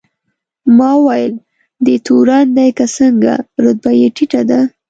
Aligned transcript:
ما 0.77 0.89
وویل: 0.97 1.33
دی 1.85 1.95
تورن 2.05 2.45
دی 2.55 2.67
که 2.77 2.85
څنګه؟ 2.97 3.33
رتبه 3.63 3.91
یې 3.99 4.07
ټیټه 4.15 4.41
ده. 4.49 4.59